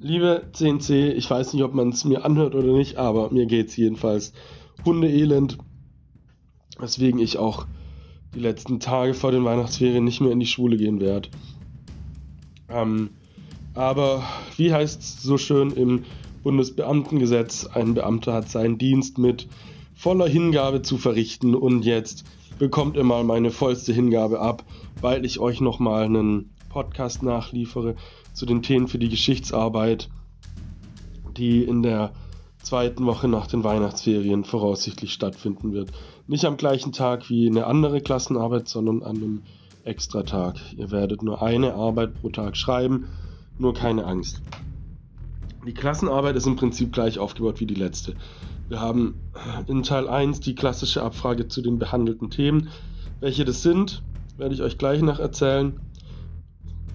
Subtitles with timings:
[0.00, 3.68] Liebe CNC, ich weiß nicht, ob man es mir anhört oder nicht, aber mir geht
[3.68, 4.32] es jedenfalls
[4.84, 5.58] hundeelend,
[6.78, 7.66] weswegen ich auch
[8.32, 11.30] die letzten Tage vor den Weihnachtsferien nicht mehr in die Schule gehen werde.
[12.68, 13.10] Ähm,
[13.74, 14.22] aber
[14.56, 16.04] wie heißt es so schön im
[16.44, 19.48] Bundesbeamtengesetz, ein Beamter hat seinen Dienst mit
[19.96, 22.24] voller Hingabe zu verrichten und jetzt
[22.60, 24.64] bekommt ihr mal meine vollste Hingabe ab,
[25.00, 27.96] weil ich euch nochmal einen Podcast nachliefere
[28.38, 30.08] zu den Themen für die Geschichtsarbeit,
[31.36, 32.12] die in der
[32.62, 35.90] zweiten Woche nach den Weihnachtsferien voraussichtlich stattfinden wird.
[36.28, 39.42] Nicht am gleichen Tag wie eine andere Klassenarbeit, sondern an einem
[39.84, 40.56] Extratag.
[40.76, 43.06] Ihr werdet nur eine Arbeit pro Tag schreiben,
[43.58, 44.40] nur keine Angst.
[45.66, 48.14] Die Klassenarbeit ist im Prinzip gleich aufgebaut wie die letzte.
[48.68, 49.14] Wir haben
[49.66, 52.68] in Teil 1 die klassische Abfrage zu den behandelten Themen.
[53.18, 54.02] Welche das sind,
[54.36, 55.80] werde ich euch gleich noch erzählen.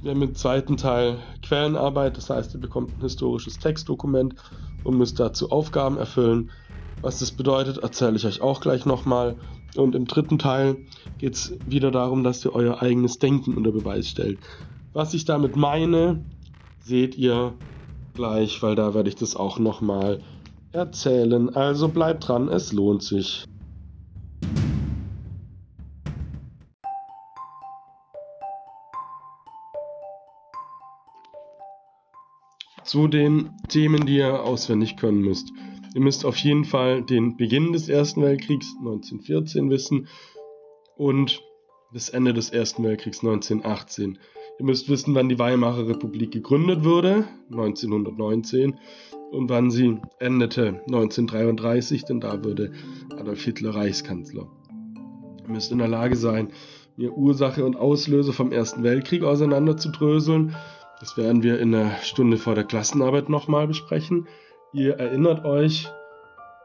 [0.00, 4.36] Wir haben im zweiten Teil Quellenarbeit, das heißt, ihr bekommt ein historisches Textdokument
[4.84, 6.50] und müsst dazu Aufgaben erfüllen.
[7.00, 9.36] Was das bedeutet, erzähle ich euch auch gleich nochmal.
[9.76, 10.76] Und im dritten Teil
[11.18, 14.38] geht es wieder darum, dass ihr euer eigenes Denken unter Beweis stellt.
[14.92, 16.24] Was ich damit meine,
[16.78, 17.54] seht ihr
[18.14, 20.22] gleich, weil da werde ich das auch nochmal
[20.70, 21.54] erzählen.
[21.54, 23.44] Also bleibt dran, es lohnt sich.
[32.88, 35.52] Zu den Themen, die ihr auswendig können müsst.
[35.94, 40.08] Ihr müsst auf jeden Fall den Beginn des Ersten Weltkriegs 1914 wissen
[40.96, 41.42] und
[41.92, 44.18] das Ende des Ersten Weltkriegs 1918.
[44.58, 48.78] Ihr müsst wissen, wann die Weimarer Republik gegründet wurde, 1919,
[49.32, 52.72] und wann sie endete, 1933, denn da wurde
[53.18, 54.50] Adolf Hitler Reichskanzler.
[55.42, 56.54] Ihr müsst in der Lage sein,
[56.96, 60.56] mir Ursache und Auslöser vom Ersten Weltkrieg auseinanderzudröseln.
[61.00, 64.26] Das werden wir in der Stunde vor der Klassenarbeit nochmal besprechen.
[64.72, 65.88] Ihr erinnert euch,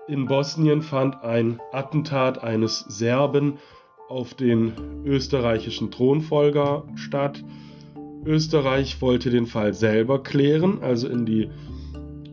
[0.08, 3.60] in Bosnien fand ein Attentat eines Serben
[4.10, 4.74] auf den
[5.06, 7.44] österreichischen Thronfolger statt.
[8.26, 11.50] Österreich wollte den Fall selber klären, also in die,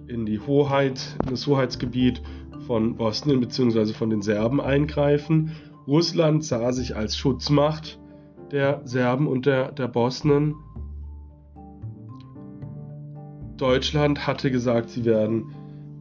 [0.08, 2.22] in die Hoheit, in das Hoheitsgebiet
[2.66, 3.92] von Bosnien bzw.
[3.92, 5.52] von den Serben eingreifen.
[5.86, 7.98] Russland sah sich als Schutzmacht
[8.50, 10.54] der Serben und der, der Bosnen.
[13.60, 15.54] Deutschland hatte gesagt, sie werden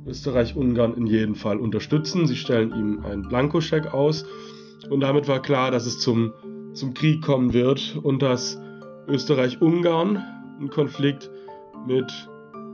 [0.07, 2.25] Österreich-Ungarn in jedem Fall unterstützen.
[2.25, 4.25] Sie stellen ihm einen Blankoscheck aus.
[4.89, 6.31] Und damit war klar, dass es zum,
[6.73, 8.59] zum Krieg kommen wird und dass
[9.07, 10.23] Österreich-Ungarn
[10.57, 11.29] einen Konflikt
[11.85, 12.11] mit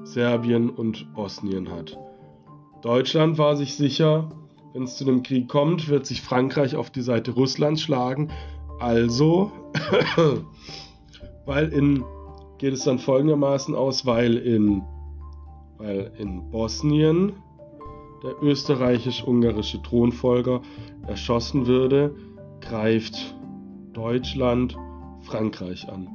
[0.03, 1.97] Serbien und Bosnien hat.
[2.83, 4.29] Deutschland war sich sicher,
[4.73, 8.29] wenn es zu einem Krieg kommt, wird sich Frankreich auf die Seite Russlands schlagen.
[8.79, 9.51] Also,
[11.45, 12.03] weil in
[12.57, 14.83] geht es dann folgendermaßen aus, weil in,
[15.77, 17.33] weil in Bosnien
[18.23, 20.61] der österreichisch-ungarische Thronfolger
[21.07, 22.15] erschossen würde,
[22.61, 23.35] greift
[23.93, 24.75] Deutschland
[25.21, 26.07] Frankreich an.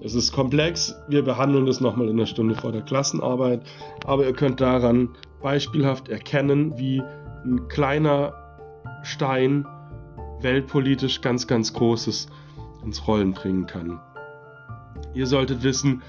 [0.00, 3.62] Es ist komplex, wir behandeln das nochmal in der Stunde vor der Klassenarbeit,
[4.04, 5.10] aber ihr könnt daran
[5.42, 7.02] beispielhaft erkennen, wie
[7.44, 8.34] ein kleiner
[9.02, 9.66] Stein
[10.40, 12.28] weltpolitisch ganz, ganz Großes
[12.84, 14.00] ins Rollen bringen kann.
[15.14, 16.02] Ihr solltet wissen,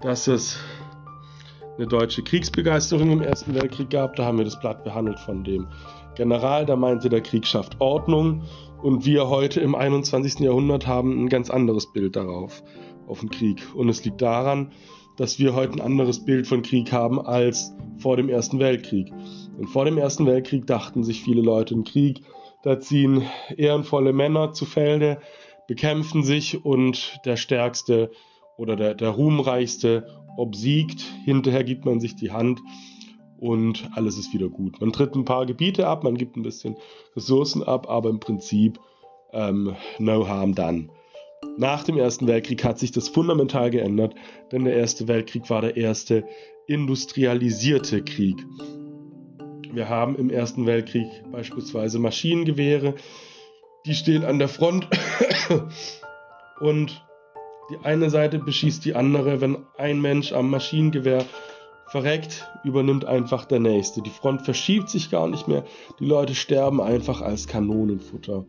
[0.00, 0.58] dass es
[1.76, 4.16] eine deutsche Kriegsbegeisterung im Ersten Weltkrieg gab.
[4.16, 5.68] Da haben wir das Blatt behandelt von dem
[6.14, 8.42] General, der meinte, der Krieg schafft Ordnung
[8.82, 10.40] und wir heute im 21.
[10.40, 12.62] Jahrhundert haben ein ganz anderes Bild darauf,
[13.06, 13.62] auf den Krieg.
[13.74, 14.72] Und es liegt daran,
[15.16, 19.12] dass wir heute ein anderes Bild von Krieg haben als vor dem Ersten Weltkrieg.
[19.58, 22.22] Und vor dem Ersten Weltkrieg dachten sich viele Leute im Krieg,
[22.62, 23.22] da ziehen
[23.56, 25.18] ehrenvolle Männer zu Felde,
[25.66, 28.10] bekämpfen sich und der Stärkste
[28.56, 31.02] oder der, der Ruhmreichste obsiegt.
[31.24, 32.60] Hinterher gibt man sich die Hand
[33.38, 34.80] und alles ist wieder gut.
[34.80, 36.76] Man tritt ein paar Gebiete ab, man gibt ein bisschen
[37.16, 38.78] Ressourcen ab, aber im Prinzip
[39.32, 40.88] ähm, no harm done.
[41.58, 44.14] Nach dem Ersten Weltkrieg hat sich das fundamental geändert,
[44.52, 46.24] denn der Erste Weltkrieg war der erste
[46.66, 48.36] industrialisierte Krieg.
[49.72, 52.94] Wir haben im Ersten Weltkrieg beispielsweise Maschinengewehre,
[53.86, 54.88] die stehen an der Front
[56.60, 57.02] und
[57.72, 59.40] die eine Seite beschießt die andere.
[59.40, 61.24] Wenn ein Mensch am Maschinengewehr
[61.86, 64.02] verreckt, übernimmt einfach der nächste.
[64.02, 65.64] Die Front verschiebt sich gar nicht mehr.
[65.98, 68.44] Die Leute sterben einfach als Kanonenfutter.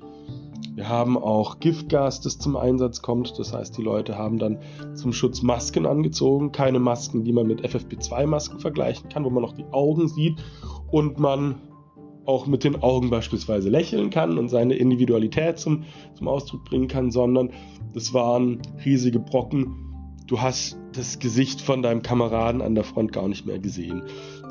[0.75, 3.37] Wir haben auch Giftgas, das zum Einsatz kommt.
[3.39, 4.59] Das heißt, die Leute haben dann
[4.93, 6.51] zum Schutz Masken angezogen.
[6.51, 10.43] Keine Masken, die man mit FFP2-Masken vergleichen kann, wo man noch die Augen sieht
[10.91, 11.61] und man
[12.25, 15.83] auch mit den Augen beispielsweise lächeln kann und seine Individualität zum,
[16.15, 17.51] zum Ausdruck bringen kann, sondern
[17.93, 19.83] das waren riesige Brocken
[20.27, 24.03] du hast das Gesicht von deinem Kameraden an der Front gar nicht mehr gesehen.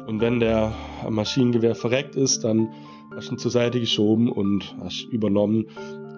[0.06, 0.74] Und wenn der
[1.08, 2.69] Maschinengewehr verreckt ist, dann
[3.14, 5.66] hast du ihn zur Seite geschoben und hast übernommen,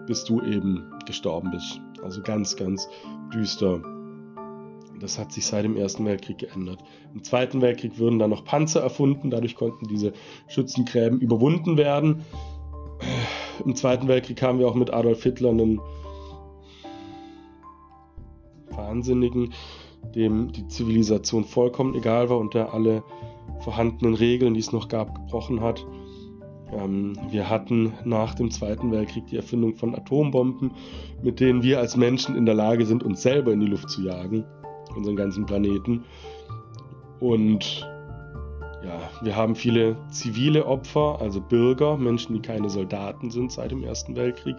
[0.07, 1.81] bis du eben gestorben bist.
[2.03, 2.89] Also ganz, ganz
[3.33, 3.83] düster.
[5.05, 6.83] Das hat sich seit dem Ersten Weltkrieg geändert.
[7.13, 10.15] Im Zweiten Weltkrieg wurden dann noch Panzer erfunden, dadurch konnten diese
[10.49, 12.23] Schützengräben überwunden werden.
[13.67, 15.79] Im Zweiten Weltkrieg haben wir auch mit Adolf Hitler einen
[18.71, 19.53] Wahnsinnigen,
[20.15, 23.05] dem die Zivilisation vollkommen egal war und der alle
[23.61, 25.85] vorhandenen Regeln, die es noch gab, gebrochen hat.
[26.73, 30.73] Ähm, wir hatten nach dem Zweiten Weltkrieg die Erfindung von Atombomben,
[31.23, 34.01] mit denen wir als Menschen in der Lage sind, uns selber in die Luft zu
[34.01, 34.47] jagen,
[34.97, 36.05] unseren ganzen Planeten.
[37.21, 37.87] Und
[38.85, 43.83] ja, wir haben viele zivile Opfer, also Bürger, Menschen, die keine Soldaten sind seit dem
[43.83, 44.57] Ersten Weltkrieg.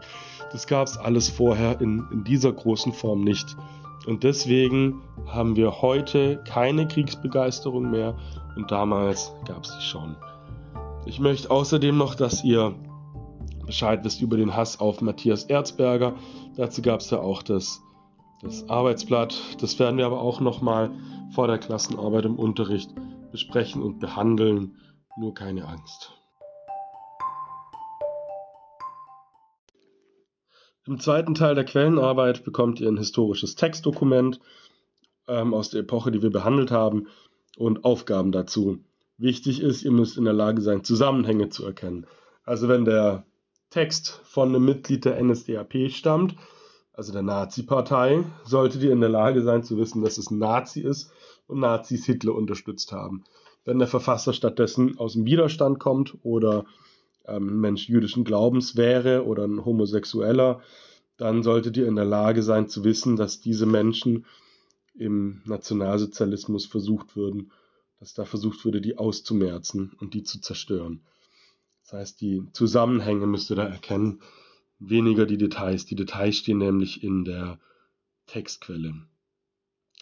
[0.51, 3.55] Das gab es alles vorher in, in dieser großen Form nicht.
[4.07, 8.15] Und deswegen haben wir heute keine Kriegsbegeisterung mehr
[8.55, 10.15] und damals gab es die schon.
[11.05, 12.73] Ich möchte außerdem noch, dass ihr
[13.65, 16.15] Bescheid wisst über den Hass auf Matthias Erzberger.
[16.55, 17.81] Dazu gab es ja auch das,
[18.41, 19.61] das Arbeitsblatt.
[19.61, 20.91] Das werden wir aber auch nochmal
[21.33, 22.91] vor der Klassenarbeit im Unterricht
[23.31, 24.77] besprechen und behandeln.
[25.17, 26.13] Nur keine Angst.
[30.87, 34.39] Im zweiten Teil der Quellenarbeit bekommt ihr ein historisches Textdokument
[35.27, 37.07] ähm, aus der Epoche, die wir behandelt haben,
[37.57, 38.79] und Aufgaben dazu.
[39.17, 42.05] Wichtig ist, ihr müsst in der Lage sein, Zusammenhänge zu erkennen.
[42.43, 43.25] Also wenn der
[43.69, 46.35] Text von einem Mitglied der NSDAP stammt,
[46.95, 50.81] also der Nazi-Partei, solltet ihr in der Lage sein zu wissen, dass es ein Nazi
[50.81, 51.11] ist
[51.47, 53.23] und Nazis Hitler unterstützt haben.
[53.65, 56.65] Wenn der Verfasser stattdessen aus dem Widerstand kommt oder
[57.27, 60.61] ähm, ein Mensch jüdischen Glaubens wäre oder ein Homosexueller,
[61.17, 64.25] dann solltet ihr in der Lage sein zu wissen, dass diese Menschen
[64.93, 67.51] im Nationalsozialismus versucht würden,
[67.99, 71.01] dass da versucht würde, die auszumerzen und die zu zerstören.
[71.83, 74.21] Das heißt, die Zusammenhänge müsst ihr da erkennen,
[74.79, 75.85] weniger die Details.
[75.85, 77.59] Die Details stehen nämlich in der
[78.27, 78.93] Textquelle.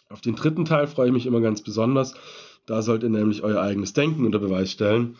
[0.08, 2.14] Auf den dritten Teil freue ich mich immer ganz besonders.
[2.66, 5.16] Da sollt ihr nämlich euer eigenes Denken unter Beweis stellen.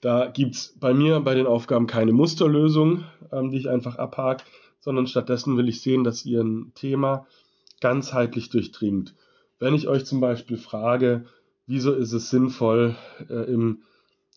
[0.00, 4.44] Da gibt es bei mir bei den Aufgaben keine Musterlösung, ähm, die ich einfach abhake,
[4.80, 7.26] sondern stattdessen will ich sehen, dass ihr ein Thema
[7.80, 9.14] ganzheitlich durchdringt.
[9.58, 11.26] Wenn ich euch zum Beispiel frage,
[11.66, 12.96] wieso ist es sinnvoll,
[13.28, 13.82] äh, im,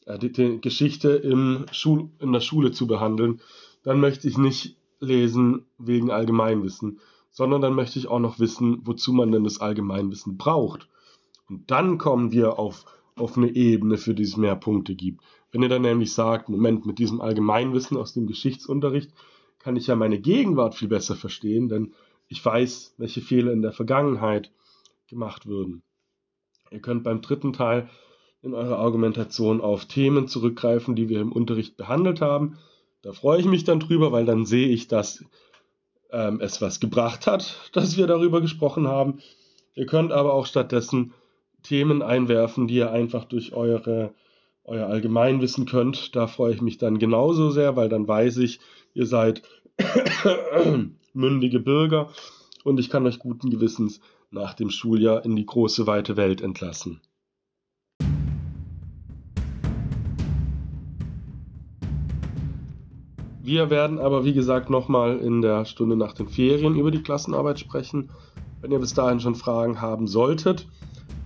[0.05, 3.39] äh, die, die, Geschichte im Schul, in der Schule zu behandeln,
[3.83, 6.99] dann möchte ich nicht lesen wegen Allgemeinwissen,
[7.29, 10.87] sondern dann möchte ich auch noch wissen, wozu man denn das Allgemeinwissen braucht.
[11.49, 12.85] Und dann kommen wir auf,
[13.15, 15.21] auf eine Ebene, für die es mehr Punkte gibt.
[15.51, 19.11] Wenn ihr dann nämlich sagt, Moment, mit diesem Allgemeinwissen aus dem Geschichtsunterricht
[19.59, 21.93] kann ich ja meine Gegenwart viel besser verstehen, denn
[22.27, 24.51] ich weiß, welche Fehler in der Vergangenheit
[25.07, 25.83] gemacht würden.
[26.71, 27.89] Ihr könnt beim dritten Teil
[28.41, 32.57] in eurer Argumentation auf Themen zurückgreifen, die wir im Unterricht behandelt haben.
[33.03, 35.23] Da freue ich mich dann drüber, weil dann sehe ich, dass
[36.11, 39.19] ähm, es was gebracht hat, dass wir darüber gesprochen haben.
[39.75, 41.13] Ihr könnt aber auch stattdessen
[41.61, 44.13] Themen einwerfen, die ihr einfach durch eure
[44.65, 46.15] euer Allgemeinwissen könnt.
[46.15, 48.59] Da freue ich mich dann genauso sehr, weil dann weiß ich,
[48.93, 49.41] ihr seid
[51.13, 52.09] mündige Bürger
[52.63, 53.99] und ich kann euch guten Gewissens
[54.31, 57.01] nach dem Schuljahr in die große weite Welt entlassen.
[63.43, 67.59] Wir werden aber, wie gesagt, nochmal in der Stunde nach den Ferien über die Klassenarbeit
[67.59, 68.09] sprechen.
[68.61, 70.65] Wenn ihr bis dahin schon Fragen haben solltet,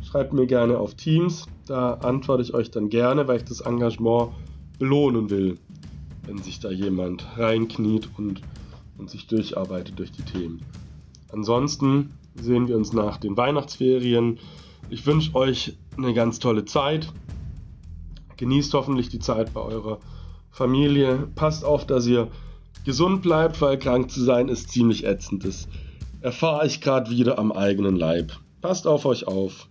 [0.04, 1.46] schreibt mir gerne auf Teams.
[1.68, 4.32] Da antworte ich euch dann gerne, weil ich das Engagement
[4.80, 5.60] belohnen will,
[6.26, 8.42] wenn sich da jemand reinkniet und,
[8.98, 10.64] und sich durcharbeitet durch die Themen.
[11.32, 14.40] Ansonsten sehen wir uns nach den Weihnachtsferien.
[14.90, 17.14] Ich wünsche euch eine ganz tolle Zeit.
[18.38, 20.00] Genießt hoffentlich die Zeit bei eurer
[20.52, 21.28] Familie.
[21.36, 22.30] Passt auf, dass ihr
[22.86, 25.46] gesund bleibt, weil krank zu sein ist ziemlich ätzend.
[25.46, 25.68] Das
[26.22, 28.34] erfahre ich gerade wieder am eigenen Leib.
[28.62, 29.68] Passt auf euch auf.